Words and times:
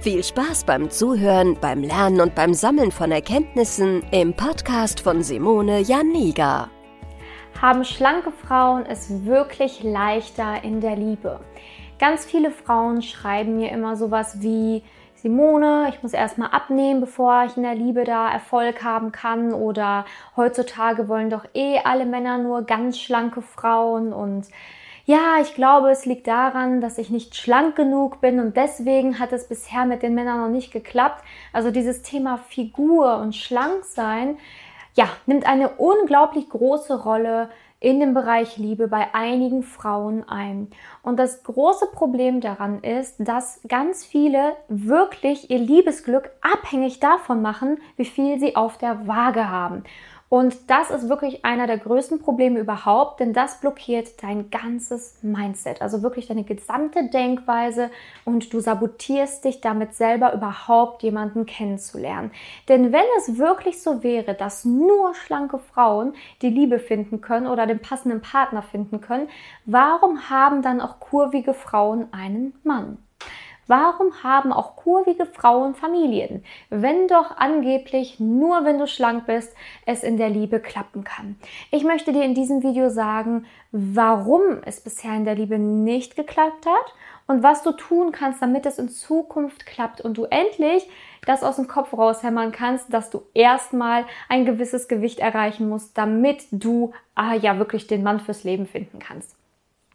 Viel 0.00 0.22
Spaß 0.22 0.62
beim 0.62 0.90
Zuhören, 0.90 1.58
beim 1.60 1.82
Lernen 1.82 2.20
und 2.20 2.36
beim 2.36 2.54
Sammeln 2.54 2.92
von 2.92 3.10
Erkenntnissen 3.10 4.04
im 4.12 4.32
Podcast 4.32 5.00
von 5.00 5.24
Simone 5.24 5.80
Janiga. 5.80 6.70
Haben 7.60 7.84
schlanke 7.84 8.30
Frauen 8.30 8.86
es 8.86 9.24
wirklich 9.24 9.82
leichter 9.82 10.62
in 10.62 10.80
der 10.80 10.94
Liebe? 10.94 11.40
Ganz 11.98 12.24
viele 12.24 12.52
Frauen 12.52 13.02
schreiben 13.02 13.56
mir 13.56 13.72
immer 13.72 13.96
sowas 13.96 14.40
wie, 14.40 14.84
Simone, 15.16 15.88
ich 15.88 16.00
muss 16.00 16.12
erstmal 16.12 16.50
abnehmen, 16.50 17.00
bevor 17.00 17.46
ich 17.46 17.56
in 17.56 17.64
der 17.64 17.74
Liebe 17.74 18.04
da 18.04 18.30
Erfolg 18.30 18.84
haben 18.84 19.10
kann. 19.10 19.52
Oder 19.52 20.04
heutzutage 20.36 21.08
wollen 21.08 21.28
doch 21.28 21.44
eh 21.54 21.80
alle 21.82 22.06
Männer 22.06 22.38
nur 22.38 22.62
ganz 22.62 23.00
schlanke 23.00 23.42
Frauen 23.42 24.12
und 24.12 24.46
ja, 25.08 25.38
ich 25.40 25.54
glaube, 25.54 25.88
es 25.88 26.04
liegt 26.04 26.26
daran, 26.26 26.82
dass 26.82 26.98
ich 26.98 27.08
nicht 27.08 27.34
schlank 27.34 27.76
genug 27.76 28.20
bin 28.20 28.38
und 28.40 28.58
deswegen 28.58 29.18
hat 29.18 29.32
es 29.32 29.48
bisher 29.48 29.86
mit 29.86 30.02
den 30.02 30.14
Männern 30.14 30.38
noch 30.38 30.50
nicht 30.50 30.70
geklappt. 30.70 31.24
Also 31.50 31.70
dieses 31.70 32.02
Thema 32.02 32.36
Figur 32.36 33.16
und 33.16 33.34
Schlanksein, 33.34 34.36
ja, 34.92 35.08
nimmt 35.24 35.46
eine 35.46 35.70
unglaublich 35.70 36.50
große 36.50 37.04
Rolle 37.04 37.48
in 37.80 38.00
dem 38.00 38.12
Bereich 38.12 38.58
Liebe 38.58 38.86
bei 38.86 39.14
einigen 39.14 39.62
Frauen 39.62 40.28
ein. 40.28 40.68
Und 41.02 41.18
das 41.18 41.42
große 41.42 41.86
Problem 41.86 42.42
daran 42.42 42.82
ist, 42.82 43.16
dass 43.18 43.60
ganz 43.66 44.04
viele 44.04 44.56
wirklich 44.68 45.50
ihr 45.50 45.58
Liebesglück 45.58 46.30
abhängig 46.42 47.00
davon 47.00 47.40
machen, 47.40 47.78
wie 47.96 48.04
viel 48.04 48.38
sie 48.38 48.56
auf 48.56 48.76
der 48.76 49.06
Waage 49.06 49.48
haben. 49.48 49.84
Und 50.28 50.70
das 50.70 50.90
ist 50.90 51.08
wirklich 51.08 51.44
einer 51.46 51.66
der 51.66 51.78
größten 51.78 52.20
Probleme 52.20 52.60
überhaupt, 52.60 53.20
denn 53.20 53.32
das 53.32 53.60
blockiert 53.60 54.22
dein 54.22 54.50
ganzes 54.50 55.22
Mindset, 55.22 55.80
also 55.80 56.02
wirklich 56.02 56.26
deine 56.26 56.44
gesamte 56.44 57.08
Denkweise 57.08 57.90
und 58.26 58.52
du 58.52 58.60
sabotierst 58.60 59.46
dich 59.46 59.62
damit 59.62 59.94
selber 59.94 60.34
überhaupt 60.34 61.02
jemanden 61.02 61.46
kennenzulernen. 61.46 62.30
Denn 62.68 62.92
wenn 62.92 63.06
es 63.16 63.38
wirklich 63.38 63.82
so 63.82 64.02
wäre, 64.02 64.34
dass 64.34 64.66
nur 64.66 65.14
schlanke 65.14 65.58
Frauen 65.58 66.12
die 66.42 66.50
Liebe 66.50 66.78
finden 66.78 67.22
können 67.22 67.46
oder 67.46 67.66
den 67.66 67.80
passenden 67.80 68.20
Partner 68.20 68.60
finden 68.60 69.00
können, 69.00 69.28
warum 69.64 70.28
haben 70.28 70.60
dann 70.60 70.82
auch 70.82 71.00
kurvige 71.00 71.54
Frauen 71.54 72.12
einen 72.12 72.52
Mann? 72.64 72.98
Warum 73.68 74.22
haben 74.22 74.50
auch 74.50 74.76
kurvige 74.76 75.26
Frauen 75.26 75.74
Familien, 75.74 76.42
wenn 76.70 77.06
doch 77.06 77.36
angeblich 77.36 78.18
nur 78.18 78.64
wenn 78.64 78.78
du 78.78 78.86
schlank 78.86 79.26
bist, 79.26 79.54
es 79.84 80.02
in 80.02 80.16
der 80.16 80.30
Liebe 80.30 80.58
klappen 80.58 81.04
kann? 81.04 81.38
Ich 81.70 81.84
möchte 81.84 82.14
dir 82.14 82.24
in 82.24 82.34
diesem 82.34 82.62
Video 82.62 82.88
sagen, 82.88 83.44
warum 83.70 84.62
es 84.64 84.80
bisher 84.80 85.14
in 85.14 85.26
der 85.26 85.34
Liebe 85.34 85.58
nicht 85.58 86.16
geklappt 86.16 86.64
hat 86.64 86.94
und 87.26 87.42
was 87.42 87.62
du 87.62 87.72
tun 87.72 88.10
kannst, 88.10 88.40
damit 88.40 88.64
es 88.64 88.78
in 88.78 88.88
Zukunft 88.88 89.66
klappt 89.66 90.00
und 90.00 90.16
du 90.16 90.24
endlich 90.24 90.88
das 91.26 91.42
aus 91.42 91.56
dem 91.56 91.68
Kopf 91.68 91.92
raushämmern 91.92 92.52
kannst, 92.52 92.90
dass 92.94 93.10
du 93.10 93.20
erstmal 93.34 94.06
ein 94.30 94.46
gewisses 94.46 94.88
Gewicht 94.88 95.18
erreichen 95.18 95.68
musst, 95.68 95.98
damit 95.98 96.46
du 96.52 96.94
ah, 97.14 97.34
ja 97.34 97.58
wirklich 97.58 97.86
den 97.86 98.02
Mann 98.02 98.18
fürs 98.18 98.44
Leben 98.44 98.66
finden 98.66 98.98
kannst. 98.98 99.36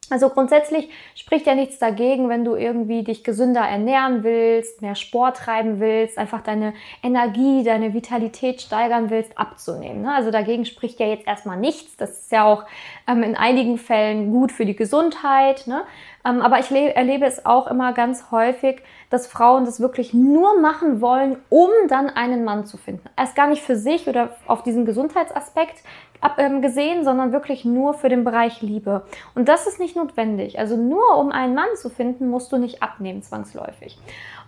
Also 0.09 0.29
grundsätzlich 0.29 0.89
spricht 1.15 1.47
ja 1.47 1.55
nichts 1.55 1.79
dagegen, 1.79 2.27
wenn 2.27 2.43
du 2.43 2.55
irgendwie 2.55 3.03
dich 3.03 3.23
gesünder 3.23 3.61
ernähren 3.61 4.23
willst, 4.23 4.81
mehr 4.81 4.95
Sport 4.95 5.37
treiben 5.37 5.79
willst, 5.79 6.17
einfach 6.17 6.41
deine 6.41 6.73
Energie, 7.01 7.63
deine 7.63 7.93
Vitalität 7.93 8.61
steigern 8.61 9.09
willst, 9.09 9.37
abzunehmen. 9.37 10.01
Ne? 10.01 10.13
Also 10.13 10.29
dagegen 10.29 10.65
spricht 10.65 10.99
ja 10.99 11.07
jetzt 11.07 11.25
erstmal 11.25 11.57
nichts. 11.57 11.95
Das 11.95 12.11
ist 12.11 12.31
ja 12.31 12.43
auch 12.43 12.65
ähm, 13.07 13.23
in 13.23 13.35
einigen 13.35 13.77
Fällen 13.77 14.31
gut 14.31 14.51
für 14.51 14.65
die 14.65 14.75
Gesundheit. 14.75 15.67
Ähm, 16.25 16.41
aber 16.41 16.59
ich 16.59 16.71
erlebe 16.71 17.25
es 17.25 17.45
auch 17.45 17.67
immer 17.67 17.93
ganz 17.93 18.31
häufig, 18.31 18.81
dass 19.09 19.27
Frauen 19.27 19.65
das 19.65 19.79
wirklich 19.79 20.13
nur 20.13 20.59
machen 20.59 21.01
wollen, 21.01 21.37
um 21.49 21.69
dann 21.87 22.09
einen 22.09 22.43
Mann 22.43 22.65
zu 22.65 22.77
finden. 22.77 23.09
Erst 23.17 23.35
gar 23.35 23.47
nicht 23.47 23.61
für 23.61 23.75
sich 23.75 24.07
oder 24.07 24.29
auf 24.47 24.63
diesen 24.63 24.85
Gesundheitsaspekt 24.85 25.83
ähm, 26.37 26.61
gesehen, 26.61 27.03
sondern 27.03 27.31
wirklich 27.31 27.65
nur 27.65 27.93
für 27.93 28.09
den 28.09 28.23
Bereich 28.23 28.61
Liebe. 28.61 29.03
Und 29.35 29.49
das 29.49 29.67
ist 29.67 29.79
nicht 29.79 29.95
notwendig. 29.95 30.59
Also 30.59 30.77
nur 30.77 31.17
um 31.17 31.31
einen 31.31 31.53
Mann 31.53 31.75
zu 31.75 31.89
finden, 31.89 32.29
musst 32.29 32.51
du 32.51 32.57
nicht 32.57 32.81
abnehmen 32.81 33.21
zwangsläufig. 33.21 33.97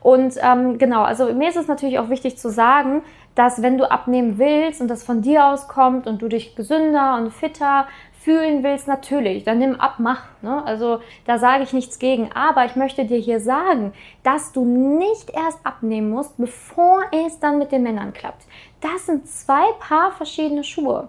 Und 0.01 0.35
ähm, 0.41 0.77
genau, 0.77 1.03
also 1.03 1.33
mir 1.33 1.49
ist 1.49 1.57
es 1.57 1.67
natürlich 1.67 1.99
auch 1.99 2.09
wichtig 2.09 2.37
zu 2.37 2.49
sagen, 2.49 3.01
dass 3.33 3.61
wenn 3.61 3.77
du 3.77 3.89
abnehmen 3.89 4.37
willst 4.37 4.79
und 4.79 4.87
das 4.87 5.03
von 5.03 5.21
dir 5.21 5.45
aus 5.47 5.67
kommt 5.67 6.07
und 6.07 6.21
du 6.21 6.29
dich 6.29 6.55
gesünder 6.55 7.17
und 7.17 7.33
fitter 7.33 7.87
fühlen 8.25 8.63
willst, 8.63 8.87
natürlich, 8.87 9.43
dann 9.43 9.59
nimm 9.59 9.79
ab, 9.79 9.95
mach. 9.99 10.23
Ne? 10.41 10.65
Also 10.65 10.99
da 11.25 11.37
sage 11.37 11.63
ich 11.63 11.73
nichts 11.73 11.99
gegen. 11.99 12.31
Aber 12.33 12.65
ich 12.65 12.75
möchte 12.75 13.05
dir 13.05 13.19
hier 13.19 13.39
sagen, 13.39 13.93
dass 14.23 14.51
du 14.51 14.65
nicht 14.65 15.29
erst 15.29 15.63
abnehmen 15.63 16.09
musst, 16.09 16.35
bevor 16.37 17.03
es 17.11 17.39
dann 17.39 17.59
mit 17.59 17.71
den 17.71 17.83
Männern 17.83 18.13
klappt. 18.13 18.47
Das 18.81 19.05
sind 19.05 19.27
zwei 19.27 19.71
Paar 19.79 20.11
verschiedene 20.11 20.63
Schuhe. 20.63 21.07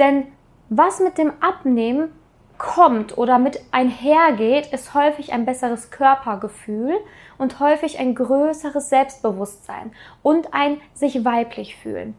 Denn 0.00 0.26
was 0.68 0.98
mit 0.98 1.18
dem 1.18 1.32
Abnehmen 1.40 2.10
kommt 2.58 3.16
oder 3.16 3.38
mit 3.38 3.60
einhergeht, 3.70 4.72
ist 4.72 4.92
häufig 4.92 5.32
ein 5.32 5.46
besseres 5.46 5.92
Körpergefühl 5.92 6.96
und 7.38 7.60
häufig 7.60 8.00
ein 8.00 8.16
größeres 8.16 8.88
Selbstbewusstsein 8.88 9.92
und 10.22 10.52
ein 10.52 10.80
sich 10.94 11.24
weiblich 11.24 11.76
fühlen. 11.76 12.16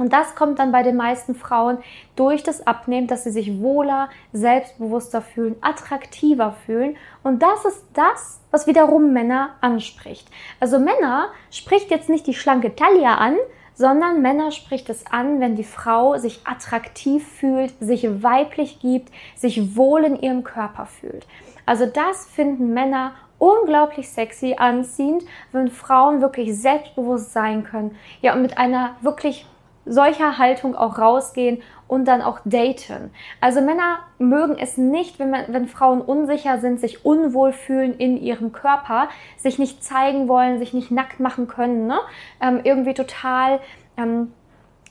Und 0.00 0.14
das 0.14 0.34
kommt 0.34 0.58
dann 0.58 0.72
bei 0.72 0.82
den 0.82 0.96
meisten 0.96 1.34
Frauen 1.34 1.78
durch 2.16 2.42
das 2.42 2.66
Abnehmen, 2.66 3.06
dass 3.06 3.24
sie 3.24 3.30
sich 3.30 3.60
wohler, 3.60 4.08
selbstbewusster 4.32 5.20
fühlen, 5.20 5.56
attraktiver 5.60 6.52
fühlen. 6.64 6.96
Und 7.22 7.42
das 7.42 7.66
ist 7.66 7.84
das, 7.92 8.40
was 8.50 8.66
wiederum 8.66 9.12
Männer 9.12 9.50
anspricht. 9.60 10.26
Also 10.58 10.78
Männer 10.78 11.28
spricht 11.50 11.90
jetzt 11.90 12.08
nicht 12.08 12.26
die 12.26 12.34
schlanke 12.34 12.74
Taille 12.74 13.08
an, 13.08 13.36
sondern 13.74 14.22
Männer 14.22 14.52
spricht 14.52 14.88
es 14.88 15.06
an, 15.06 15.38
wenn 15.40 15.54
die 15.54 15.64
Frau 15.64 16.16
sich 16.16 16.40
attraktiv 16.44 17.26
fühlt, 17.26 17.72
sich 17.80 18.22
weiblich 18.22 18.80
gibt, 18.80 19.12
sich 19.36 19.76
wohl 19.76 20.04
in 20.04 20.20
ihrem 20.20 20.44
Körper 20.44 20.86
fühlt. 20.86 21.26
Also 21.66 21.84
das 21.84 22.26
finden 22.26 22.72
Männer 22.72 23.12
unglaublich 23.38 24.08
sexy, 24.08 24.54
anziehend, 24.58 25.24
wenn 25.52 25.68
Frauen 25.68 26.20
wirklich 26.20 26.58
selbstbewusst 26.58 27.32
sein 27.32 27.64
können. 27.64 27.96
Ja, 28.22 28.34
und 28.34 28.42
mit 28.42 28.58
einer 28.58 28.96
wirklich 29.00 29.46
solcher 29.90 30.38
Haltung 30.38 30.76
auch 30.76 30.98
rausgehen 30.98 31.62
und 31.88 32.06
dann 32.06 32.22
auch 32.22 32.38
daten. 32.44 33.10
Also 33.40 33.60
Männer 33.60 33.98
mögen 34.18 34.56
es 34.58 34.76
nicht, 34.76 35.18
wenn, 35.18 35.30
man, 35.30 35.44
wenn 35.48 35.66
Frauen 35.66 36.00
unsicher 36.00 36.58
sind, 36.58 36.78
sich 36.78 37.04
unwohl 37.04 37.52
fühlen 37.52 37.94
in 37.94 38.16
ihrem 38.16 38.52
Körper, 38.52 39.08
sich 39.36 39.58
nicht 39.58 39.82
zeigen 39.82 40.28
wollen, 40.28 40.58
sich 40.58 40.72
nicht 40.72 40.92
nackt 40.92 41.18
machen 41.18 41.48
können, 41.48 41.88
ne? 41.88 41.98
ähm, 42.40 42.60
irgendwie 42.62 42.94
total 42.94 43.58
ähm, 43.96 44.32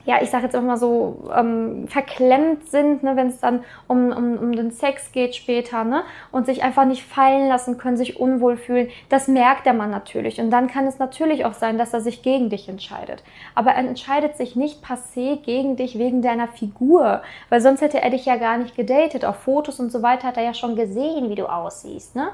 ja, 0.09 0.17
ich 0.23 0.31
sage 0.31 0.45
jetzt 0.45 0.59
mal 0.59 0.75
so, 0.75 1.29
ähm, 1.37 1.87
verklemmt 1.87 2.67
sind, 2.67 3.03
ne, 3.03 3.15
wenn 3.15 3.27
es 3.27 3.39
dann 3.39 3.63
um, 3.87 4.11
um, 4.11 4.39
um 4.39 4.51
den 4.53 4.71
Sex 4.71 5.11
geht 5.11 5.35
später, 5.35 5.83
ne, 5.83 6.01
und 6.31 6.47
sich 6.47 6.63
einfach 6.63 6.85
nicht 6.85 7.03
fallen 7.03 7.47
lassen 7.47 7.77
können, 7.77 7.95
sich 7.95 8.19
unwohl 8.19 8.57
fühlen, 8.57 8.87
das 9.09 9.27
merkt 9.27 9.67
der 9.67 9.73
Mann 9.73 9.91
natürlich. 9.91 10.41
Und 10.41 10.49
dann 10.49 10.65
kann 10.65 10.87
es 10.87 10.97
natürlich 10.97 11.45
auch 11.45 11.53
sein, 11.53 11.77
dass 11.77 11.93
er 11.93 12.01
sich 12.01 12.23
gegen 12.23 12.49
dich 12.49 12.67
entscheidet. 12.67 13.21
Aber 13.53 13.73
er 13.73 13.87
entscheidet 13.87 14.35
sich 14.35 14.55
nicht 14.55 14.83
passé 14.83 15.39
gegen 15.43 15.75
dich 15.75 15.99
wegen 15.99 16.23
deiner 16.23 16.47
Figur, 16.47 17.21
weil 17.49 17.61
sonst 17.61 17.81
hätte 17.81 18.01
er 18.01 18.09
dich 18.09 18.25
ja 18.25 18.37
gar 18.37 18.57
nicht 18.57 18.75
gedatet. 18.75 19.25
Auf 19.25 19.35
Fotos 19.35 19.79
und 19.79 19.91
so 19.91 20.01
weiter 20.01 20.29
hat 20.29 20.37
er 20.37 20.43
ja 20.43 20.55
schon 20.55 20.75
gesehen, 20.75 21.29
wie 21.29 21.35
du 21.35 21.45
aussiehst, 21.45 22.15
ne. 22.15 22.29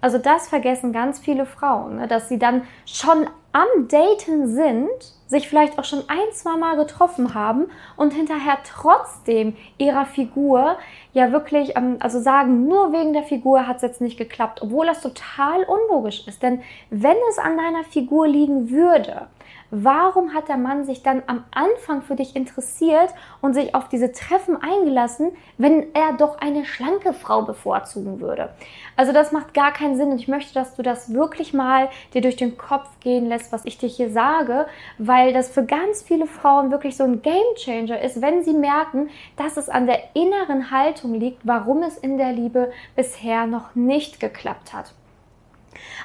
Also 0.00 0.18
das 0.18 0.48
vergessen 0.48 0.92
ganz 0.92 1.20
viele 1.20 1.46
Frauen, 1.46 1.96
ne, 1.96 2.08
dass 2.08 2.28
sie 2.28 2.40
dann 2.40 2.62
schon 2.86 3.28
am 3.52 3.88
Daten 3.88 4.46
sind, 4.48 4.88
sich 5.26 5.48
vielleicht 5.48 5.78
auch 5.78 5.84
schon 5.84 6.02
ein, 6.08 6.32
zwei 6.32 6.56
Mal 6.56 6.76
getroffen 6.76 7.34
haben 7.34 7.66
und 7.96 8.12
hinterher 8.12 8.58
trotzdem 8.64 9.56
ihrer 9.78 10.06
Figur 10.06 10.76
ja 11.12 11.32
wirklich, 11.32 11.76
ähm, 11.76 11.96
also 12.00 12.20
sagen, 12.20 12.66
nur 12.66 12.92
wegen 12.92 13.12
der 13.12 13.22
Figur 13.22 13.66
hat 13.66 13.76
es 13.76 13.82
jetzt 13.82 14.00
nicht 14.00 14.18
geklappt, 14.18 14.62
obwohl 14.62 14.86
das 14.86 15.00
total 15.00 15.64
unlogisch 15.64 16.26
ist. 16.26 16.42
Denn 16.42 16.62
wenn 16.90 17.16
es 17.30 17.38
an 17.38 17.56
deiner 17.56 17.84
Figur 17.84 18.26
liegen 18.28 18.70
würde, 18.70 19.26
warum 19.70 20.34
hat 20.34 20.48
der 20.48 20.56
Mann 20.56 20.84
sich 20.84 21.02
dann 21.02 21.22
am 21.26 21.44
Anfang 21.52 22.02
für 22.02 22.16
dich 22.16 22.36
interessiert 22.36 23.10
und 23.40 23.54
sich 23.54 23.74
auf 23.74 23.88
diese 23.88 24.12
Treffen 24.12 24.60
eingelassen, 24.60 25.32
wenn 25.58 25.94
er 25.94 26.14
doch 26.14 26.38
eine 26.38 26.64
schlanke 26.64 27.12
Frau 27.12 27.42
bevorzugen 27.42 28.20
würde? 28.20 28.50
Also 28.96 29.12
das 29.12 29.32
macht 29.32 29.54
gar 29.54 29.72
keinen 29.72 29.96
Sinn 29.96 30.10
und 30.10 30.18
ich 30.18 30.28
möchte, 30.28 30.54
dass 30.54 30.74
du 30.74 30.82
das 30.82 31.12
wirklich 31.14 31.54
mal 31.54 31.88
dir 32.14 32.20
durch 32.20 32.36
den 32.36 32.58
Kopf 32.58 32.88
gehen 33.00 33.26
lässt, 33.26 33.52
was 33.52 33.64
ich 33.64 33.78
dir 33.78 33.88
hier 33.88 34.10
sage, 34.10 34.66
weil 34.98 35.32
das 35.32 35.50
für 35.50 35.64
ganz 35.64 36.02
viele 36.02 36.26
Frauen 36.26 36.70
wirklich 36.70 36.96
so 36.96 37.04
ein 37.04 37.22
Game 37.22 37.54
Changer 37.56 38.00
ist, 38.00 38.20
wenn 38.20 38.42
sie 38.42 38.54
merken, 38.54 39.10
dass 39.36 39.56
es 39.56 39.68
an 39.68 39.86
der 39.86 40.00
inneren 40.14 40.70
Haltung 40.70 41.14
liegt, 41.14 41.46
warum 41.46 41.82
es 41.82 41.96
in 41.96 42.18
der 42.18 42.32
Liebe 42.32 42.72
bisher 42.96 43.46
noch 43.46 43.74
nicht 43.74 44.20
geklappt 44.20 44.72
hat. 44.72 44.92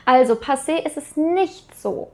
Also 0.05 0.35
passé 0.35 0.85
ist 0.85 0.97
es 0.97 1.17
nicht 1.17 1.75
so, 1.75 2.09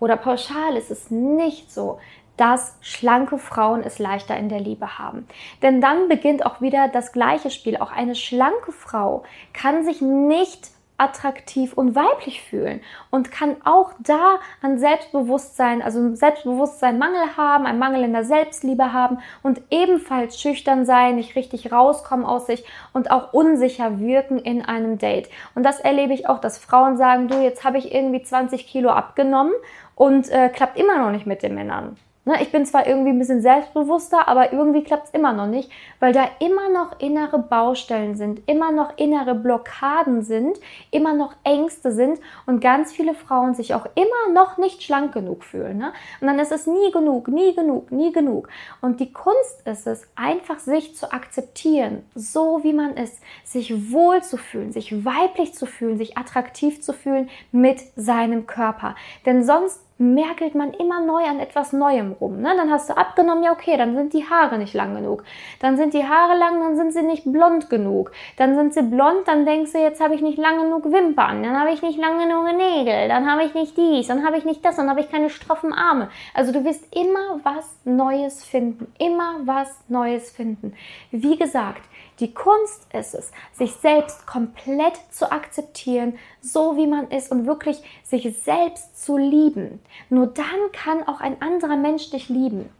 oder 0.00 0.16
pauschal 0.16 0.76
ist 0.76 0.90
es 0.90 1.10
nicht 1.10 1.72
so, 1.72 1.98
dass 2.36 2.76
schlanke 2.80 3.38
Frauen 3.38 3.82
es 3.82 3.98
leichter 3.98 4.36
in 4.36 4.48
der 4.48 4.60
Liebe 4.60 4.98
haben. 4.98 5.26
Denn 5.62 5.80
dann 5.80 6.08
beginnt 6.08 6.44
auch 6.44 6.60
wieder 6.60 6.88
das 6.88 7.12
gleiche 7.12 7.50
Spiel. 7.50 7.78
Auch 7.78 7.92
eine 7.92 8.14
schlanke 8.14 8.72
Frau 8.72 9.22
kann 9.52 9.84
sich 9.84 10.00
nicht 10.02 10.70
attraktiv 10.98 11.74
und 11.74 11.94
weiblich 11.94 12.42
fühlen 12.42 12.80
und 13.10 13.30
kann 13.30 13.56
auch 13.64 13.92
da 13.98 14.38
an 14.62 14.78
Selbstbewusstsein, 14.78 15.82
also 15.82 16.14
Selbstbewusstsein 16.14 16.98
Mangel 16.98 17.36
haben, 17.36 17.66
ein 17.66 17.78
Mangel 17.78 18.02
in 18.02 18.12
der 18.12 18.24
Selbstliebe 18.24 18.92
haben 18.92 19.18
und 19.42 19.60
ebenfalls 19.70 20.40
schüchtern 20.40 20.86
sein, 20.86 21.16
nicht 21.16 21.36
richtig 21.36 21.70
rauskommen 21.70 22.24
aus 22.24 22.46
sich 22.46 22.64
und 22.92 23.10
auch 23.10 23.32
unsicher 23.32 24.00
wirken 24.00 24.38
in 24.38 24.64
einem 24.64 24.98
Date. 24.98 25.28
Und 25.54 25.64
das 25.64 25.80
erlebe 25.80 26.14
ich 26.14 26.28
auch, 26.28 26.40
dass 26.40 26.58
Frauen 26.58 26.96
sagen, 26.96 27.28
du, 27.28 27.42
jetzt 27.42 27.64
habe 27.64 27.78
ich 27.78 27.94
irgendwie 27.94 28.22
20 28.22 28.66
Kilo 28.66 28.88
abgenommen 28.88 29.52
und 29.96 30.28
äh, 30.28 30.48
klappt 30.50 30.78
immer 30.78 30.98
noch 30.98 31.10
nicht 31.10 31.26
mit 31.26 31.42
den 31.42 31.56
Männern. 31.56 31.96
Ne, 32.28 32.42
ich 32.42 32.50
bin 32.50 32.66
zwar 32.66 32.88
irgendwie 32.88 33.10
ein 33.10 33.20
bisschen 33.20 33.40
selbstbewusster, 33.40 34.26
aber 34.26 34.52
irgendwie 34.52 34.82
klappt 34.82 35.06
es 35.06 35.14
immer 35.14 35.32
noch 35.32 35.46
nicht, 35.46 35.70
weil 36.00 36.12
da 36.12 36.28
immer 36.40 36.68
noch 36.68 36.98
innere 36.98 37.38
Baustellen 37.38 38.16
sind, 38.16 38.42
immer 38.48 38.72
noch 38.72 38.98
innere 38.98 39.36
Blockaden 39.36 40.24
sind, 40.24 40.58
immer 40.90 41.14
noch 41.14 41.34
Ängste 41.44 41.92
sind 41.92 42.18
und 42.44 42.58
ganz 42.58 42.92
viele 42.92 43.14
Frauen 43.14 43.54
sich 43.54 43.74
auch 43.74 43.86
immer 43.94 44.34
noch 44.34 44.58
nicht 44.58 44.82
schlank 44.82 45.14
genug 45.14 45.44
fühlen. 45.44 45.78
Ne? 45.78 45.92
Und 46.20 46.26
dann 46.26 46.40
ist 46.40 46.50
es 46.50 46.66
nie 46.66 46.90
genug, 46.90 47.28
nie 47.28 47.54
genug, 47.54 47.92
nie 47.92 48.10
genug. 48.10 48.48
Und 48.80 48.98
die 48.98 49.12
Kunst 49.12 49.64
ist 49.64 49.86
es, 49.86 50.08
einfach 50.16 50.58
sich 50.58 50.96
zu 50.96 51.12
akzeptieren, 51.12 52.04
so 52.16 52.64
wie 52.64 52.72
man 52.72 52.96
ist, 52.96 53.20
sich 53.44 53.92
wohl 53.92 54.20
zu 54.24 54.36
fühlen, 54.36 54.72
sich 54.72 55.04
weiblich 55.04 55.54
zu 55.54 55.64
fühlen, 55.64 55.96
sich 55.96 56.18
attraktiv 56.18 56.82
zu 56.82 56.92
fühlen 56.92 57.30
mit 57.52 57.78
seinem 57.94 58.48
Körper. 58.48 58.96
Denn 59.24 59.44
sonst 59.44 59.80
merkelt 59.98 60.54
man 60.54 60.74
immer 60.74 61.00
neu 61.00 61.24
an 61.24 61.40
etwas 61.40 61.72
Neuem 61.72 62.12
rum. 62.12 62.40
Ne? 62.40 62.54
Dann 62.56 62.70
hast 62.70 62.90
du 62.90 62.96
abgenommen, 62.96 63.42
ja 63.42 63.52
okay, 63.52 63.76
dann 63.76 63.96
sind 63.96 64.12
die 64.12 64.28
Haare 64.28 64.58
nicht 64.58 64.74
lang 64.74 64.94
genug. 64.94 65.24
Dann 65.60 65.76
sind 65.76 65.94
die 65.94 66.04
Haare 66.04 66.36
lang, 66.38 66.60
dann 66.60 66.76
sind 66.76 66.92
sie 66.92 67.02
nicht 67.02 67.24
blond 67.24 67.70
genug. 67.70 68.12
Dann 68.36 68.54
sind 68.56 68.74
sie 68.74 68.82
blond, 68.82 69.26
dann 69.26 69.46
denkst 69.46 69.72
du, 69.72 69.78
jetzt 69.78 70.02
habe 70.02 70.14
ich 70.14 70.20
nicht 70.20 70.38
lang 70.38 70.60
genug 70.60 70.84
Wimpern, 70.92 71.42
dann 71.42 71.58
habe 71.58 71.70
ich 71.70 71.82
nicht 71.82 71.98
lang 71.98 72.18
genug 72.18 72.44
Nägel, 72.56 73.08
dann 73.08 73.30
habe 73.30 73.44
ich 73.44 73.54
nicht 73.54 73.76
dies, 73.76 74.06
dann 74.06 74.24
habe 74.24 74.36
ich 74.36 74.44
nicht 74.44 74.64
das, 74.64 74.76
dann 74.76 74.90
habe 74.90 75.00
ich 75.00 75.10
keine 75.10 75.30
straffen 75.30 75.72
Arme. 75.72 76.10
Also 76.34 76.52
du 76.52 76.64
wirst 76.64 76.94
immer 76.94 77.40
was 77.42 77.76
Neues 77.84 78.44
finden, 78.44 78.92
immer 78.98 79.40
was 79.44 79.68
Neues 79.88 80.30
finden. 80.30 80.74
Wie 81.10 81.36
gesagt, 81.36 81.82
die 82.20 82.32
Kunst 82.32 82.86
ist 82.92 83.14
es, 83.14 83.30
sich 83.52 83.72
selbst 83.72 84.26
komplett 84.26 84.94
zu 85.10 85.30
akzeptieren, 85.30 86.18
so 86.40 86.76
wie 86.76 86.86
man 86.86 87.10
ist 87.10 87.30
und 87.30 87.46
wirklich 87.46 87.82
sich 88.02 88.36
selbst 88.42 89.02
zu 89.02 89.16
lieben. 89.16 89.80
Nur 90.08 90.26
dann 90.26 90.72
kann 90.72 91.06
auch 91.06 91.20
ein 91.20 91.40
anderer 91.42 91.76
Mensch 91.76 92.10
dich 92.10 92.28
lieben. 92.28 92.70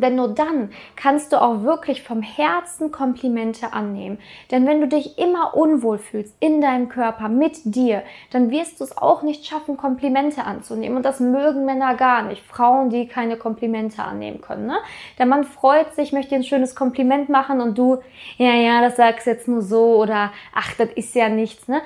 Denn 0.00 0.16
nur 0.16 0.28
dann 0.28 0.70
kannst 0.96 1.32
du 1.32 1.40
auch 1.40 1.62
wirklich 1.62 2.02
vom 2.02 2.22
Herzen 2.22 2.90
Komplimente 2.90 3.72
annehmen. 3.72 4.18
Denn 4.50 4.66
wenn 4.66 4.80
du 4.80 4.88
dich 4.88 5.18
immer 5.18 5.56
unwohl 5.56 5.98
fühlst 5.98 6.36
in 6.40 6.60
deinem 6.60 6.88
Körper, 6.88 7.28
mit 7.28 7.58
dir, 7.64 8.02
dann 8.30 8.50
wirst 8.50 8.80
du 8.80 8.84
es 8.84 8.96
auch 8.96 9.22
nicht 9.22 9.46
schaffen, 9.46 9.76
Komplimente 9.76 10.44
anzunehmen. 10.44 10.96
Und 10.96 11.04
das 11.04 11.20
mögen 11.20 11.64
Männer 11.64 11.94
gar 11.94 12.22
nicht. 12.22 12.42
Frauen, 12.42 12.90
die 12.90 13.06
keine 13.06 13.36
Komplimente 13.36 14.02
annehmen 14.02 14.40
können. 14.40 14.66
Ne? 14.66 14.78
Der 15.18 15.26
Mann 15.26 15.44
freut 15.44 15.94
sich, 15.94 16.12
möchte 16.12 16.34
ein 16.34 16.44
schönes 16.44 16.74
Kompliment 16.74 17.28
machen 17.28 17.60
und 17.60 17.78
du, 17.78 17.98
ja, 18.36 18.54
ja, 18.54 18.80
das 18.80 18.96
sagst 18.96 19.26
jetzt 19.26 19.48
nur 19.48 19.62
so 19.62 19.96
oder 19.96 20.32
ach, 20.54 20.74
das 20.76 20.90
ist 20.94 21.14
ja 21.14 21.28
nichts. 21.28 21.68
Ne? 21.68 21.80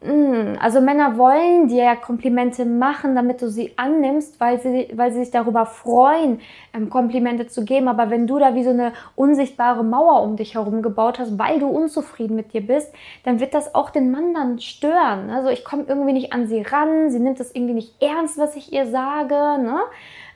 Mm, 0.00 0.56
also 0.60 0.80
Männer 0.80 1.18
wollen 1.18 1.66
dir 1.66 1.96
Komplimente 1.96 2.64
machen, 2.64 3.16
damit 3.16 3.42
du 3.42 3.50
sie 3.50 3.72
annimmst, 3.76 4.38
weil 4.38 4.60
sie, 4.60 4.88
weil 4.94 5.10
sie 5.10 5.20
sich 5.20 5.32
darüber 5.32 5.66
freuen, 5.66 6.40
ähm, 6.72 6.88
Komplimente 6.88 7.48
zu 7.48 7.64
geben. 7.64 7.88
Aber 7.88 8.08
wenn 8.08 8.28
du 8.28 8.38
da 8.38 8.54
wie 8.54 8.62
so 8.62 8.70
eine 8.70 8.92
unsichtbare 9.16 9.82
Mauer 9.82 10.22
um 10.22 10.36
dich 10.36 10.54
herum 10.54 10.82
gebaut 10.82 11.18
hast, 11.18 11.36
weil 11.36 11.58
du 11.58 11.66
unzufrieden 11.66 12.36
mit 12.36 12.52
dir 12.52 12.64
bist, 12.64 12.92
dann 13.24 13.40
wird 13.40 13.54
das 13.54 13.74
auch 13.74 13.90
den 13.90 14.12
Mann 14.12 14.34
dann 14.34 14.60
stören. 14.60 15.30
Also 15.30 15.48
ich 15.48 15.64
komme 15.64 15.84
irgendwie 15.88 16.12
nicht 16.12 16.32
an 16.32 16.46
sie 16.46 16.62
ran, 16.62 17.10
sie 17.10 17.18
nimmt 17.18 17.40
das 17.40 17.52
irgendwie 17.52 17.74
nicht 17.74 18.00
ernst, 18.00 18.38
was 18.38 18.54
ich 18.54 18.72
ihr 18.72 18.86
sage. 18.86 19.34
Ne? 19.34 19.80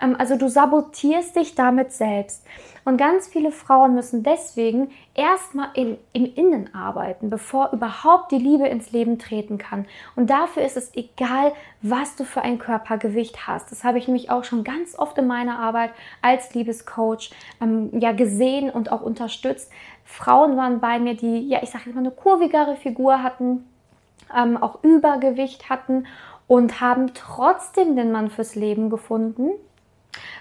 Ähm, 0.02 0.16
also 0.18 0.36
du 0.36 0.48
sabotierst 0.48 1.36
dich 1.36 1.54
damit 1.54 1.92
selbst. 1.92 2.44
Und 2.84 2.96
ganz 2.96 3.28
viele 3.28 3.52
Frauen 3.52 3.94
müssen 3.94 4.22
deswegen 4.22 4.90
erstmal 5.14 5.68
im 5.74 5.98
Innen 6.12 6.74
arbeiten, 6.74 7.30
bevor 7.30 7.70
überhaupt 7.72 8.32
die 8.32 8.38
Liebe 8.38 8.66
ins 8.66 8.90
Leben 8.90 9.18
treten 9.18 9.56
kann. 9.56 9.86
Und 10.16 10.30
dafür 10.30 10.64
ist 10.64 10.76
es 10.76 10.94
egal, 10.94 11.52
was 11.80 12.16
du 12.16 12.24
für 12.24 12.42
ein 12.42 12.58
Körpergewicht 12.58 13.46
hast. 13.46 13.70
Das 13.70 13.84
habe 13.84 13.98
ich 13.98 14.08
nämlich 14.08 14.30
auch 14.30 14.44
schon 14.44 14.64
ganz 14.64 14.98
oft 14.98 15.16
in 15.18 15.26
meiner 15.28 15.58
Arbeit 15.58 15.90
als 16.22 16.54
Liebescoach 16.54 17.30
ähm, 17.60 17.90
ja 17.98 18.12
gesehen 18.12 18.68
und 18.70 18.90
auch 18.90 19.02
unterstützt. 19.02 19.70
Frauen 20.04 20.56
waren 20.56 20.80
bei 20.80 20.98
mir, 20.98 21.14
die, 21.14 21.48
ja, 21.48 21.60
ich 21.62 21.70
sage 21.70 21.90
immer, 21.90 22.00
eine 22.00 22.10
kurvigere 22.10 22.76
Figur 22.76 23.22
hatten, 23.22 23.64
ähm, 24.36 24.56
auch 24.56 24.82
Übergewicht 24.82 25.70
hatten 25.70 26.06
und 26.48 26.80
haben 26.80 27.14
trotzdem 27.14 27.94
den 27.94 28.10
Mann 28.10 28.28
fürs 28.28 28.56
Leben 28.56 28.90
gefunden 28.90 29.52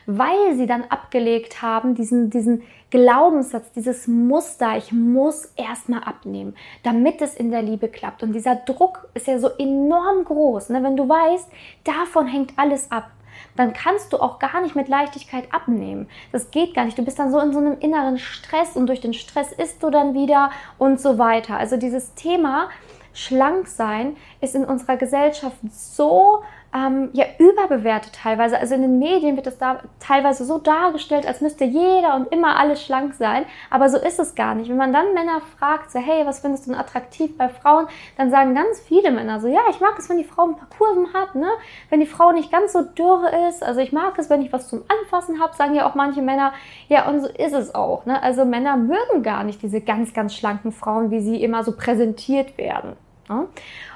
weil 0.06 0.56
sie 0.56 0.68
dann 0.68 0.84
abgelegt 0.84 1.62
haben, 1.62 1.96
diesen, 1.96 2.30
diesen 2.30 2.64
Glaubenssatz, 2.90 3.72
dieses 3.72 4.08
Muster, 4.08 4.76
ich 4.78 4.92
muss 4.92 5.46
erstmal 5.56 6.04
abnehmen, 6.04 6.56
damit 6.84 7.22
es 7.22 7.36
in 7.36 7.52
der 7.52 7.62
Liebe 7.62 7.88
klappt. 7.88 8.22
Und 8.22 8.34
dieser 8.34 8.56
Druck 8.56 9.08
ist 9.14 9.28
ja 9.28 9.40
so 9.40 9.50
enorm 9.58 10.26
groß. 10.26 10.70
Ne? 10.70 10.84
Wenn 10.84 10.98
du 10.98 11.08
weißt, 11.08 11.50
davon 11.86 12.28
hängt 12.28 12.54
alles 12.58 12.92
ab, 12.92 13.12
dann 13.56 13.74
kannst 13.74 14.14
du 14.14 14.18
auch 14.18 14.40
gar 14.40 14.62
nicht 14.62 14.76
mit 14.76 14.88
Leichtigkeit 14.88 15.54
abnehmen. 15.54 16.10
Das 16.32 16.52
geht 16.52 16.74
gar 16.74 16.86
nicht. 16.86 16.98
Du 16.98 17.04
bist 17.06 17.18
dann 17.18 17.32
so 17.32 17.40
in 17.40 17.54
so 17.54 17.60
einem 17.60 17.80
inneren 17.80 18.18
Stress 18.18 18.76
und 18.76 18.88
durch 18.88 19.02
den 19.02 19.14
Stress 19.14 19.52
isst 19.52 19.82
du 19.84 19.90
dann 19.90 20.14
wieder 20.14 20.52
und 20.78 21.00
so 21.00 21.18
weiter. 21.18 21.58
Also 21.58 21.78
dieses 21.78 22.14
Thema 22.16 22.70
schlank 23.14 23.68
sein 23.68 24.16
ist 24.40 24.56
in 24.56 24.66
unserer 24.66 24.98
Gesellschaft 24.98 25.58
so 25.70 26.44
ähm, 26.74 27.10
ja 27.14 27.26
überbewertet 27.38 28.14
teilweise. 28.14 28.58
Also 28.58 28.76
in 28.76 28.82
den 28.82 29.00
Medien 29.00 29.36
wird 29.36 29.48
es 29.48 29.58
da 29.58 29.80
teilweise 30.00 30.46
so 30.46 30.58
dargestellt, 30.58 31.28
als 31.28 31.42
müsste 31.42 31.66
jeder 31.66 32.16
und 32.16 32.32
immer 32.32 32.58
alles 32.58 32.84
schlank 32.84 33.14
sein. 33.14 33.46
Aber 33.70 33.90
so 33.90 33.98
ist 33.98 34.20
es 34.20 34.36
gar 34.36 34.56
nicht. 34.56 34.70
Wenn 34.70 34.78
man 34.78 34.94
dann 34.94 35.14
Männer 35.14 35.42
fragt, 35.58 35.92
so, 35.92 36.00
hey, 36.00 36.26
was 36.26 36.40
findest 36.40 36.68
du 36.68 36.74
attraktiv 36.74 37.38
bei 37.38 37.50
Frauen, 37.50 37.88
dann 38.18 38.32
sagen 38.32 38.56
ganz 38.56 38.80
viele 38.80 39.12
Männer 39.12 39.40
so, 39.40 39.48
ja, 39.48 39.62
ich 39.70 39.80
mag 39.80 39.98
es, 39.98 40.10
wenn 40.10 40.18
die 40.18 40.24
Frau 40.24 40.44
ein 40.44 40.56
paar 40.56 40.70
Kurven 40.78 41.14
hat, 41.14 41.36
ne? 41.36 41.50
Wenn 41.90 42.00
die 42.00 42.06
Frau 42.06 42.32
nicht 42.32 42.52
ganz 42.52 42.74
so 42.74 42.82
dürre 42.82 43.50
ist. 43.50 43.64
Also 43.64 43.82
ich 43.82 43.92
mag 43.92 44.18
es, 44.18 44.30
wenn 44.30 44.42
ich 44.42 44.54
was 44.54 44.70
zum 44.70 44.84
Anfassen 44.88 45.42
habe, 45.42 45.56
sagen 45.56 45.76
ja 45.76 45.90
auch 45.90 45.96
manche 45.96 46.22
Männer. 46.22 46.54
Ja, 46.88 47.08
und 47.10 47.22
so 47.22 47.28
ist 47.28 47.54
es 47.54 47.76
auch. 47.76 48.06
Ne? 48.06 48.22
Also 48.22 48.46
Männer 48.46 48.78
mögen 48.78 49.24
gar 49.24 49.44
nicht 49.44 49.62
diese 49.62 49.82
ganz, 49.82 50.14
ganz 50.14 50.34
schlanken 50.36 50.72
Frauen, 50.72 51.12
wie 51.12 51.22
sie 51.22 51.44
immer 51.44 51.64
so 51.64 51.76
präsentiert 51.76 52.58
werden. 52.58 52.96
Ne? 53.30 53.48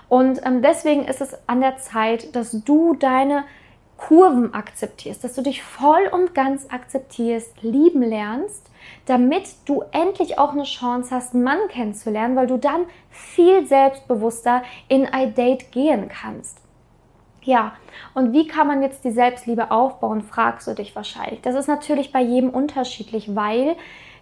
Und 0.09 0.45
ähm, 0.45 0.61
deswegen 0.61 1.05
ist 1.05 1.21
es 1.21 1.37
an 1.47 1.61
der 1.61 1.77
Zeit, 1.77 2.35
dass 2.35 2.51
du 2.51 2.95
deine 2.95 3.43
Kurven 3.97 4.53
akzeptierst, 4.53 5.23
dass 5.23 5.33
du 5.33 5.41
dich 5.41 5.63
voll 5.63 6.07
und 6.11 6.35
ganz 6.35 6.67
akzeptierst, 6.69 7.61
lieben 7.63 8.01
lernst, 8.01 8.69
damit 9.05 9.55
du 9.65 9.83
endlich 9.91 10.37
auch 10.37 10.51
eine 10.51 10.63
Chance 10.63 11.15
hast, 11.15 11.33
einen 11.33 11.43
Mann 11.43 11.59
kennenzulernen, 11.69 12.35
weil 12.35 12.47
du 12.47 12.57
dann 12.57 12.85
viel 13.09 13.65
selbstbewusster 13.65 14.63
in 14.89 15.05
ein 15.05 15.33
Date 15.33 15.71
gehen 15.71 16.09
kannst. 16.09 16.59
Ja, 17.43 17.73
und 18.15 18.33
wie 18.33 18.47
kann 18.47 18.67
man 18.67 18.81
jetzt 18.81 19.05
die 19.05 19.11
Selbstliebe 19.11 19.69
aufbauen, 19.69 20.23
fragst 20.23 20.67
du 20.67 20.73
dich 20.73 20.95
wahrscheinlich. 20.95 21.41
Das 21.41 21.55
ist 21.55 21.67
natürlich 21.67 22.11
bei 22.11 22.21
jedem 22.21 22.49
unterschiedlich, 22.49 23.35
weil, 23.35 23.75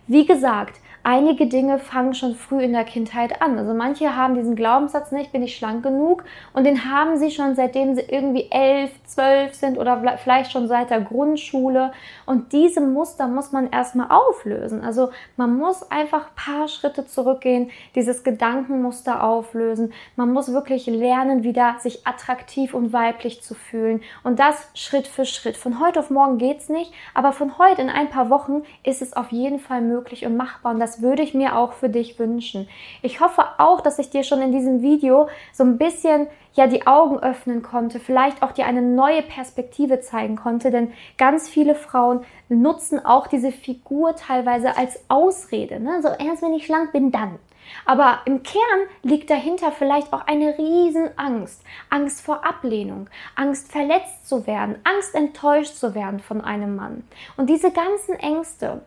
wie 0.08 0.26
gesagt, 0.26 0.82
einige 1.04 1.48
Dinge 1.48 1.80
fangen 1.80 2.14
schon 2.14 2.36
früh 2.36 2.62
in 2.62 2.74
der 2.74 2.84
Kindheit 2.84 3.42
an. 3.42 3.58
Also 3.58 3.74
manche 3.74 4.16
haben 4.16 4.36
diesen 4.36 4.56
Glaubenssatz 4.56 5.12
nicht, 5.12 5.32
bin 5.32 5.44
ich 5.44 5.56
schlank 5.56 5.84
genug 5.84 6.24
und 6.54 6.66
den 6.66 6.90
haben 6.92 7.18
sie 7.18 7.32
schon 7.32 7.56
seitdem 7.56 7.96
sie 7.96 8.02
irgendwie 8.02 8.48
elf, 8.50 8.92
zwölf 9.06 9.54
sind 9.54 9.78
oder 9.78 10.18
vielleicht 10.18 10.52
schon 10.52 10.68
seit 10.68 10.90
der 10.90 11.02
Grundschule. 11.02 11.92
Und 12.26 12.52
diese 12.54 12.82
Muster 12.82 13.28
muss 13.28 13.52
man 13.52 13.70
erstmal 13.70 14.10
auflösen. 14.10 14.82
Also 14.82 15.10
man 15.38 15.58
muss 15.58 15.90
einfach 15.92 16.28
ein 16.28 16.36
paar 16.36 16.68
Schritte 16.68 17.06
zurückgehen, 17.06 17.72
dieses 17.96 18.24
Gedankenmuster 18.24 19.24
auflösen. 19.24 19.94
Man 20.16 20.32
muss 20.32 20.54
wirklich 20.54 20.86
lernen, 20.86 21.44
wieder 21.44 21.76
sich 21.80 22.08
attraktiv 22.08 22.74
und 22.74 22.94
weiblich 22.94 23.42
zu 23.42 23.56
fühlen. 23.56 24.02
Und 24.24 24.40
das 24.40 24.70
Schritt 24.74 25.08
für 25.08 25.26
Schritt. 25.26 25.58
Von 25.58 25.80
heute 25.80 26.00
auf 26.00 26.10
morgen 26.10 26.38
geht's 26.38 26.70
nicht, 26.70 26.94
aber 27.14 27.34
von 27.34 27.58
heute 27.58 27.82
in 27.82 27.90
ein 27.90 28.10
paar 28.10 28.30
Wochen 28.30 28.64
ist 28.84 29.02
es 29.02 29.14
auf 29.14 29.32
jeden 29.32 29.60
Fall 29.60 29.82
möglich 29.82 29.93
und 29.98 30.38
machbar. 30.38 30.74
Und 30.74 30.80
das 30.80 31.02
würde 31.02 31.24
ich 31.24 31.34
mir 31.34 31.58
auch 31.58 31.74
für 31.74 31.90
dich 31.90 32.20
wünschen. 32.20 32.68
Ich 33.02 33.20
hoffe 33.20 33.44
auch, 33.58 33.82
dass 33.82 34.00
ich 34.00 34.10
dir 34.10 34.24
schon 34.24 34.42
in 34.42 34.52
diesem 34.52 34.82
Video 34.82 35.28
so 35.52 35.64
ein 35.64 35.78
bisschen 35.78 36.28
ja 36.54 36.68
die 36.68 36.86
Augen 36.86 37.20
öffnen 37.20 37.64
konnte, 37.64 38.00
vielleicht 38.00 38.44
auch 38.44 38.52
dir 38.52 38.66
eine 38.66 38.82
neue 38.82 39.24
Perspektive 39.24 40.02
zeigen 40.02 40.36
konnte, 40.36 40.72
denn 40.72 40.94
ganz 41.18 41.50
viele 41.50 41.76
Frauen 41.76 42.24
nutzen 42.50 43.04
auch 43.04 43.28
diese 43.28 43.52
Figur 43.52 44.16
teilweise 44.16 44.78
als 44.78 45.04
Ausrede. 45.08 45.80
Ne? 45.80 46.02
So 46.02 46.10
erst 46.10 46.44
wenn 46.44 46.54
ich 46.54 46.66
schlank 46.66 46.92
bin, 46.92 47.12
dann. 47.12 47.40
Aber 47.86 48.20
im 48.26 48.44
Kern 48.44 48.62
liegt 49.02 49.30
dahinter 49.30 49.72
vielleicht 49.72 50.14
auch 50.14 50.28
eine 50.28 50.58
Riesenangst. 50.58 51.64
Angst 51.90 52.22
vor 52.22 52.46
Ablehnung, 52.46 53.10
Angst 53.36 53.72
verletzt 53.72 54.28
zu 54.28 54.46
werden, 54.48 54.76
Angst 54.84 55.16
enttäuscht 55.16 55.76
zu 55.76 55.96
werden 55.96 56.20
von 56.20 56.42
einem 56.42 56.76
Mann. 56.76 57.04
Und 57.38 57.50
diese 57.50 57.72
ganzen 57.72 58.16
Ängste, 58.16 58.82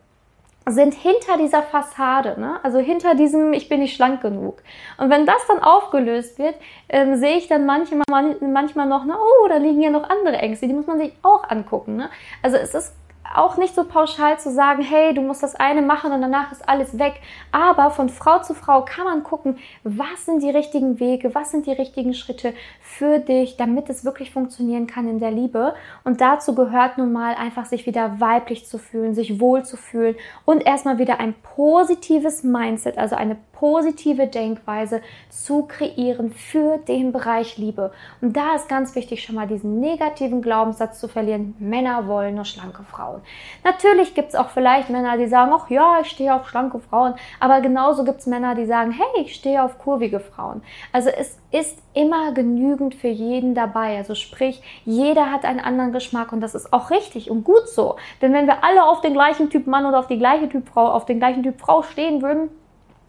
sind 0.67 0.93
hinter 0.93 1.37
dieser 1.37 1.63
Fassade, 1.63 2.39
ne? 2.39 2.59
also 2.63 2.79
hinter 2.79 3.15
diesem 3.15 3.53
Ich 3.53 3.69
bin 3.69 3.79
nicht 3.79 3.95
schlank 3.95 4.21
genug. 4.21 4.61
Und 4.97 5.09
wenn 5.09 5.25
das 5.25 5.45
dann 5.47 5.59
aufgelöst 5.59 6.39
wird, 6.39 6.55
ähm, 6.89 7.15
sehe 7.15 7.37
ich 7.37 7.47
dann 7.47 7.65
manchmal, 7.65 8.03
manchmal 8.41 8.87
noch, 8.87 9.05
na, 9.05 9.17
oh, 9.17 9.47
da 9.47 9.57
liegen 9.57 9.81
ja 9.81 9.89
noch 9.89 10.09
andere 10.09 10.37
Ängste, 10.37 10.67
die 10.67 10.73
muss 10.73 10.87
man 10.87 10.97
sich 10.97 11.13
auch 11.23 11.49
angucken. 11.49 11.95
Ne? 11.95 12.09
Also 12.41 12.57
es 12.57 12.73
ist 12.73 12.93
auch 13.35 13.57
nicht 13.57 13.75
so 13.75 13.83
pauschal 13.83 14.39
zu 14.39 14.51
sagen, 14.51 14.81
hey, 14.81 15.13
du 15.13 15.21
musst 15.21 15.43
das 15.43 15.55
eine 15.55 15.81
machen 15.81 16.11
und 16.11 16.21
danach 16.21 16.51
ist 16.51 16.67
alles 16.67 16.97
weg. 16.97 17.21
Aber 17.51 17.91
von 17.91 18.09
Frau 18.09 18.41
zu 18.41 18.53
Frau 18.53 18.83
kann 18.85 19.05
man 19.05 19.23
gucken, 19.23 19.57
was 19.83 20.25
sind 20.25 20.43
die 20.43 20.49
richtigen 20.49 20.99
Wege, 20.99 21.35
was 21.35 21.51
sind 21.51 21.65
die 21.65 21.71
richtigen 21.71 22.13
Schritte 22.13 22.53
für 22.81 23.19
dich, 23.19 23.57
damit 23.57 23.89
es 23.89 24.05
wirklich 24.05 24.31
funktionieren 24.31 24.87
kann 24.87 25.07
in 25.07 25.19
der 25.19 25.31
Liebe. 25.31 25.73
Und 26.03 26.21
dazu 26.21 26.55
gehört 26.55 26.97
nun 26.97 27.11
mal 27.11 27.35
einfach, 27.35 27.65
sich 27.65 27.85
wieder 27.85 28.19
weiblich 28.19 28.65
zu 28.65 28.77
fühlen, 28.77 29.13
sich 29.13 29.39
wohl 29.39 29.63
zu 29.63 29.77
fühlen 29.77 30.15
und 30.45 30.65
erstmal 30.65 30.97
wieder 30.97 31.19
ein 31.19 31.35
positives 31.55 32.43
Mindset, 32.43 32.97
also 32.97 33.15
eine 33.15 33.37
positive 33.59 34.27
Denkweise 34.27 35.01
zu 35.29 35.63
kreieren 35.63 36.31
für 36.31 36.77
den 36.77 37.11
Bereich 37.11 37.57
Liebe. 37.57 37.91
Und 38.21 38.37
da 38.37 38.55
ist 38.55 38.69
ganz 38.69 38.93
wichtig, 38.95 39.23
schon 39.23 39.35
mal 39.35 39.47
diesen 39.47 39.79
negativen 39.79 40.41
Glaubenssatz 40.41 40.99
zu 40.99 41.07
verlieren, 41.07 41.55
Männer 41.57 42.07
wollen 42.07 42.35
nur 42.35 42.45
schlanke 42.45 42.83
Frauen. 42.83 43.21
Natürlich 43.63 44.13
gibt 44.13 44.29
es 44.29 44.35
auch 44.35 44.49
vielleicht 44.49 44.89
Männer, 44.89 45.17
die 45.17 45.27
sagen, 45.27 45.51
ach 45.53 45.69
ja, 45.69 45.99
ich 46.01 46.09
stehe 46.09 46.35
auf 46.35 46.47
schlanke 46.47 46.79
Frauen, 46.79 47.15
aber 47.39 47.61
genauso 47.61 48.03
gibt 48.03 48.19
es 48.19 48.27
Männer, 48.27 48.53
die 48.53 48.65
sagen, 48.65 48.91
hey, 48.91 49.23
ich 49.23 49.33
stehe 49.33 49.63
auf 49.63 49.79
kurvige 49.79 50.19
Frauen. 50.19 50.61
Also 50.91 51.09
es 51.09 51.39
ist 51.51 51.79
immer 51.93 52.33
genügend 52.33 52.93
für 52.93 53.07
jeden 53.07 53.55
dabei. 53.55 53.97
Also 53.97 54.13
sprich, 54.13 54.61
jeder 54.85 55.31
hat 55.31 55.45
einen 55.45 55.59
anderen 55.59 55.93
Geschmack 55.93 56.31
und 56.31 56.41
das 56.41 56.53
ist 56.53 56.73
auch 56.73 56.91
richtig 56.91 57.31
und 57.31 57.43
gut 57.43 57.67
so. 57.67 57.95
Denn 58.21 58.33
wenn 58.33 58.45
wir 58.45 58.63
alle 58.63 58.83
auf 58.85 59.01
den 59.01 59.13
gleichen 59.13 59.49
Typ 59.49 59.65
Mann 59.65 59.85
oder 59.85 59.97
auf 59.97 60.07
die 60.07 60.19
gleiche 60.19 60.47
Typ 60.47 60.69
Frau, 60.69 60.87
auf 60.91 61.05
den 61.05 61.17
gleichen 61.17 61.41
Typ 61.41 61.59
Frau 61.59 61.81
stehen 61.81 62.21
würden, 62.21 62.49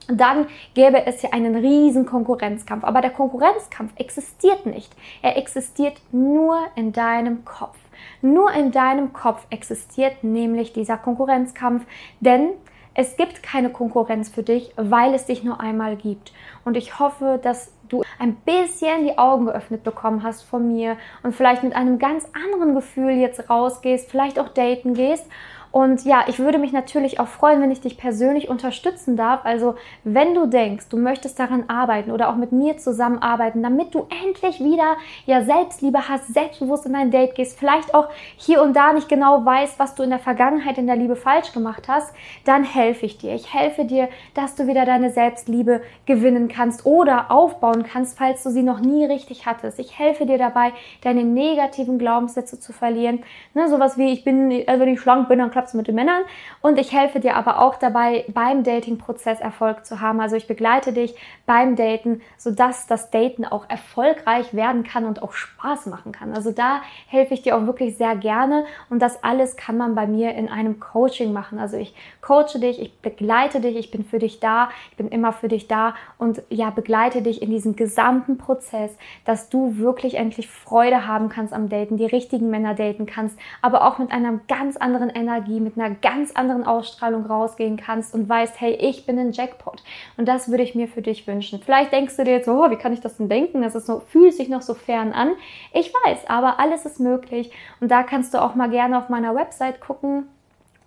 dann 0.07 0.47
gäbe 0.75 1.05
es 1.07 1.23
ja 1.23 1.31
einen 1.33 1.57
riesen 1.57 2.07
Konkurrenzkampf. 2.07 2.85
Aber 2.85 3.01
der 3.01 3.11
Konkurrenzkampf 3.11 3.93
existiert 3.97 4.65
nicht. 4.67 4.95
Er 5.23 5.37
existiert 5.37 6.01
nur 6.13 6.59
in 6.77 6.93
deinem 6.93 7.45
Kopf. 7.45 7.77
Nur 8.23 8.53
in 8.53 8.71
deinem 8.71 9.13
Kopf 9.13 9.47
existiert 9.51 10.25
nämlich 10.25 10.73
dieser 10.73 10.97
Konkurrenzkampf, 10.97 11.85
denn 12.21 12.51
es 12.95 13.17
gibt 13.17 13.45
keine 13.45 13.71
Konkurrenz 13.71 14.29
für 14.29 14.43
dich, 14.43 14.73
weil 14.77 15.15
es 15.15 15.27
dich 15.27 15.45
nur 15.45 15.61
einmal 15.61 15.97
gibt. 15.97 16.33
Und 16.65 16.77
ich 16.77 16.99
hoffe, 16.99 17.39
dass 17.41 17.73
du 17.89 18.03
ein 18.19 18.35
bisschen 18.37 19.05
die 19.05 19.19
Augen 19.19 19.47
geöffnet 19.47 19.85
bekommen 19.85 20.23
hast 20.23 20.43
von 20.43 20.67
mir 20.67 20.97
und 21.23 21.35
vielleicht 21.35 21.63
mit 21.63 21.75
einem 21.75 21.99
ganz 21.99 22.27
anderen 22.35 22.75
Gefühl 22.75 23.13
jetzt 23.13 23.49
rausgehst, 23.49 24.11
vielleicht 24.11 24.39
auch 24.39 24.49
daten 24.49 24.95
gehst 24.95 25.27
und 25.71 26.05
ja, 26.05 26.25
ich 26.29 26.39
würde 26.39 26.59
mich 26.59 26.73
natürlich 26.73 27.21
auch 27.21 27.29
freuen, 27.29 27.61
wenn 27.61 27.71
ich 27.71 27.81
dich 27.81 27.99
persönlich 27.99 28.49
unterstützen 28.49 29.17
darf. 29.17 29.41
Also 29.45 29.75
wenn 30.03 30.35
du 30.35 30.47
denkst, 30.47 30.89
du 30.89 30.97
möchtest 30.97 31.39
daran 31.39 31.65
arbeiten 31.69 32.11
oder 32.11 32.31
auch 32.31 32.37
mit 32.37 32.53
mir 32.53 32.79
zusammenarbeiten, 32.79 33.63
damit 33.63 33.95
du 33.95 34.07
endlich 34.25 34.61
wieder 34.61 34.97
ja 35.27 35.43
Selbstliebe 35.43 36.09
hast, 36.09 36.33
selbstbewusst 36.33 36.87
in 36.87 36.95
dein 36.95 37.11
Date 37.11 37.35
gehst, 37.35 37.59
vielleicht 37.59 37.95
auch 37.95 38.09
hier 38.37 38.63
und 38.63 38.75
da 38.75 38.93
nicht 38.93 39.09
genau 39.09 39.45
weißt, 39.45 39.79
was 39.79 39.95
du 39.95 40.03
in 40.03 40.11
der 40.11 40.19
Vergangenheit 40.19 40.79
in 40.79 40.87
der 40.87 40.97
Liebe 40.97 41.17
falsch 41.17 41.53
gemacht 41.53 41.87
hast, 41.87 42.15
dann 42.45 42.65
helfe 42.65 43.05
ich 43.05 43.19
dir. 43.19 43.35
Ich 43.35 43.53
helfe 43.53 43.85
dir, 43.85 44.09
dass 44.35 44.55
du 44.55 44.67
wieder 44.67 44.87
deine 44.87 45.11
Selbstliebe 45.11 45.83
gewinnen 46.07 46.49
kannst 46.49 46.87
oder 46.87 47.31
aufbauen 47.31 47.83
kannst, 47.83 48.17
falls 48.17 48.43
du 48.43 48.51
sie 48.51 48.63
noch 48.63 48.81
nie 48.81 49.05
richtig 49.05 49.45
hattest. 49.45 49.79
Ich 49.79 49.99
helfe 49.99 50.25
dir 50.25 50.39
dabei, 50.39 50.73
deine 51.03 51.25
negativen 51.25 51.99
Glaubenssätze 51.99 52.59
zu 52.59 52.73
verlieren. 52.73 53.21
Ne, 53.53 53.69
sowas 53.69 53.99
wie 53.99 54.13
ich 54.13 54.25
bin, 54.25 54.65
also 54.67 54.81
wenn 54.81 54.95
ich 54.95 55.01
schlank 55.01 55.29
bin, 55.29 55.39
dann 55.39 55.51
es 55.65 55.75
mit 55.75 55.89
den 55.89 55.95
Männern. 55.95 56.23
Und 56.61 56.79
ich 56.79 56.93
helfe 56.93 57.21
dir 57.21 57.37
aber 57.37 57.61
auch 57.61 57.77
dabei, 57.77 58.25
beim 58.29 58.63
Dating-Prozess 58.63 59.41
Erfolg 59.41 59.85
zu 59.85 60.01
haben. 60.01 60.21
Also 60.21 60.37
ich 60.37 60.47
begleite 60.47 60.93
dich 60.93 61.15
beim 61.47 61.77
Daten, 61.77 62.21
sodass 62.37 62.87
das 62.87 63.11
Daten 63.11 63.45
auch 63.45 63.69
erfolgreich 63.69 64.55
werden 64.55 64.85
kann 64.85 65.05
und 65.05 65.23
auch 65.23 65.33
Spaß 65.33 65.87
machen 65.87 66.13
kann. 66.13 66.35
Also 66.35 66.53
da 66.53 66.83
helfe 67.07 67.35
ich 67.35 67.43
dir 67.43 67.57
auch 67.57 67.67
wirklich 67.67 67.97
sehr 67.97 68.17
gerne. 68.17 68.65
Und 68.91 69.01
das 69.01 69.23
alles 69.25 69.57
kann 69.57 69.77
man 69.77 69.95
bei 69.95 70.07
mir 70.07 70.35
in 70.35 70.49
einem 70.49 70.81
Coaching 70.81 71.33
machen. 71.33 71.59
Also 71.59 71.77
ich 71.77 71.95
coache 72.21 72.59
dich, 72.61 72.81
ich 72.81 72.99
begleite 73.01 73.61
dich, 73.61 73.77
ich 73.77 73.91
bin 73.91 74.05
für 74.05 74.19
dich 74.19 74.41
da, 74.41 74.71
ich 74.91 74.97
bin 74.97 75.09
immer 75.09 75.33
für 75.33 75.49
dich 75.49 75.69
da 75.69 75.95
und 76.19 76.43
ja, 76.51 76.71
begleite 76.71 77.23
dich 77.23 77.43
in 77.43 77.51
diesem 77.51 77.77
gesamten 77.77 78.39
Prozess, 78.39 78.97
dass 79.25 79.49
du 79.49 79.79
wirklich 79.79 80.15
endlich 80.15 80.49
Freude 80.49 81.07
haben 81.07 81.29
kannst 81.29 81.53
am 81.53 81.69
Daten, 81.69 81.97
die 81.97 82.07
richtigen 82.07 82.51
Männer 82.51 82.75
daten 82.75 83.07
kannst, 83.07 83.39
aber 83.63 83.87
auch 83.87 83.99
mit 83.99 84.11
einer 84.11 84.41
ganz 84.49 84.77
anderen 84.77 85.11
Energie 85.11 85.48
Energie, 85.49 85.61
mit 85.61 85.79
einer 85.79 85.95
ganz 85.95 86.33
anderen 86.33 86.65
Ausstrahlung 86.65 87.27
rausgehen 87.27 87.77
kannst 87.77 88.15
und 88.15 88.29
weißt, 88.29 88.61
hey, 88.61 88.75
ich 88.75 89.07
bin 89.07 89.19
ein 89.19 89.33
Jackpot. 89.33 89.83
Und 90.17 90.29
das 90.29 90.51
würde 90.51 90.63
ich 90.63 90.75
mir 90.75 90.89
für 90.89 91.03
dich 91.03 91.27
wünschen. 91.27 91.61
Vielleicht 91.61 91.93
denkst 91.93 92.17
du 92.17 92.25
dir 92.25 92.33
jetzt, 92.33 92.49
oh, 92.49 92.71
wie 92.71 92.77
kann 92.77 92.93
ich 92.93 93.01
das 93.01 93.17
denn 93.17 93.29
denken? 93.29 93.63
Das 93.63 93.75
ist 93.75 93.87
so, 93.87 94.01
fühlt 94.01 94.35
sich 94.35 94.49
noch 94.49 94.63
so 94.63 94.75
fern 94.75 95.13
an. 95.13 95.33
Ich 95.73 95.93
weiß, 96.05 96.29
aber 96.29 96.61
alles 96.61 96.85
ist 96.85 97.01
möglich. 97.01 97.51
Und 97.81 97.91
da 97.91 98.03
kannst 98.03 98.35
du 98.35 98.43
auch 98.43 98.55
mal 98.55 98.71
gerne 98.71 98.99
auf 98.99 99.09
meiner 99.09 99.35
Website 99.35 99.81
gucken 99.81 100.29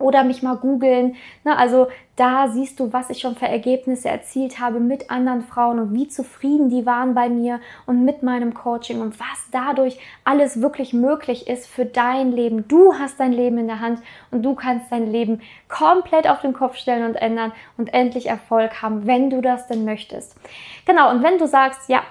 oder 0.02 0.24
mich 0.24 0.42
mal 0.42 0.56
googeln. 0.56 1.16
Ne? 1.44 1.56
Also 1.56 1.88
da 2.16 2.48
siehst 2.48 2.78
du, 2.78 2.92
was 2.92 3.08
ich 3.08 3.20
schon 3.20 3.36
für 3.36 3.46
Ergebnisse 3.46 4.08
erzielt 4.08 4.60
habe 4.60 4.80
mit 4.80 5.10
anderen 5.10 5.42
Frauen 5.42 5.78
und 5.78 5.94
wie 5.94 6.08
zufrieden 6.08 6.68
die 6.68 6.84
waren 6.84 7.14
bei 7.14 7.30
mir 7.30 7.60
und 7.86 8.04
mit 8.04 8.22
meinem 8.22 8.52
Coaching 8.52 9.00
und 9.00 9.18
was 9.18 9.48
dadurch 9.50 9.98
alles 10.24 10.60
wirklich 10.60 10.92
möglich 10.92 11.48
ist 11.48 11.66
für 11.66 11.86
dein 11.86 12.32
Leben. 12.32 12.68
Du 12.68 12.94
hast 12.94 13.18
dein 13.18 13.32
Leben 13.32 13.56
in 13.58 13.66
der 13.66 13.80
Hand 13.80 14.00
und 14.30 14.42
du 14.42 14.54
kannst 14.54 14.92
dein 14.92 15.10
Leben 15.10 15.40
komplett 15.68 16.28
auf 16.28 16.42
den 16.42 16.52
Kopf 16.52 16.76
stellen 16.76 17.06
und 17.06 17.14
ändern 17.14 17.52
und 17.78 17.94
endlich 17.94 18.26
Erfolg 18.26 18.82
haben, 18.82 19.06
wenn 19.06 19.30
du 19.30 19.40
das 19.40 19.66
denn 19.66 19.84
möchtest. 19.84 20.36
Genau, 20.84 21.10
und 21.10 21.22
wenn 21.22 21.38
du 21.38 21.46
sagst, 21.46 21.88
ja, 21.88 22.02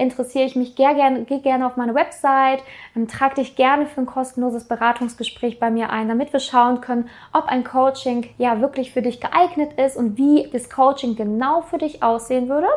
interessiere 0.00 0.46
ich 0.46 0.56
mich 0.56 0.74
gerne, 0.76 1.24
geh 1.24 1.40
gerne 1.40 1.66
auf 1.66 1.76
meine 1.76 1.94
Website, 1.94 2.62
ähm, 2.96 3.08
trag 3.08 3.34
dich 3.34 3.56
gerne 3.56 3.86
für 3.86 4.00
ein 4.00 4.06
kostenloses 4.06 4.64
Beratungsgespräch 4.64 5.58
bei 5.58 5.70
mir 5.70 5.90
ein, 5.90 6.08
damit 6.08 6.32
wir 6.32 6.40
schauen 6.40 6.80
können, 6.80 7.08
ob 7.32 7.46
ein 7.46 7.64
Coaching 7.64 8.28
ja 8.38 8.60
wirklich 8.60 8.92
für 8.92 9.02
dich 9.02 9.20
geeignet 9.20 9.72
ist 9.74 9.96
und 9.96 10.16
wie 10.18 10.48
das 10.52 10.70
Coaching 10.70 11.16
genau 11.16 11.62
für 11.62 11.78
dich 11.78 12.02
aussehen 12.02 12.48
würde. 12.48 12.68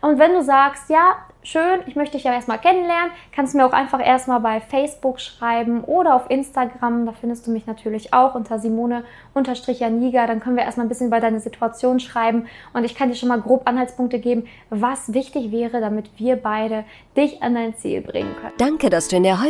Und 0.00 0.18
wenn 0.18 0.32
du 0.32 0.42
sagst, 0.42 0.88
ja, 0.88 1.16
schön, 1.42 1.80
ich 1.86 1.96
möchte 1.96 2.16
dich 2.16 2.24
ja 2.24 2.32
erstmal 2.32 2.58
kennenlernen, 2.58 3.10
kannst 3.32 3.54
du 3.54 3.58
mir 3.58 3.66
auch 3.66 3.72
einfach 3.72 4.04
erstmal 4.04 4.40
bei 4.40 4.60
Facebook 4.60 5.20
schreiben 5.20 5.84
oder 5.84 6.14
auf 6.14 6.30
Instagram, 6.30 7.06
da 7.06 7.12
findest 7.12 7.46
du 7.46 7.50
mich 7.50 7.66
natürlich 7.66 8.12
auch 8.12 8.34
unter 8.34 8.58
Simone-Janiga, 8.58 10.26
dann 10.26 10.40
können 10.40 10.56
wir 10.56 10.64
erstmal 10.64 10.86
ein 10.86 10.88
bisschen 10.88 11.06
über 11.06 11.20
deine 11.20 11.40
Situation 11.40 12.00
schreiben 12.00 12.46
und 12.72 12.84
ich 12.84 12.94
kann 12.94 13.08
dir 13.08 13.14
schon 13.14 13.28
mal 13.28 13.40
grob 13.40 13.66
Anhaltspunkte 13.66 14.18
geben, 14.18 14.46
was 14.68 15.12
wichtig 15.12 15.50
wäre, 15.52 15.80
damit 15.80 16.10
wir 16.18 16.36
beide 16.36 16.84
dich 17.16 17.42
an 17.42 17.54
dein 17.54 17.74
Ziel 17.74 18.00
bringen 18.02 18.34
können. 18.40 18.54
Danke, 18.58 18.90
dass 18.90 19.08
du 19.08 19.16
in 19.16 19.22
der 19.22 19.42
heutigen 19.42 19.49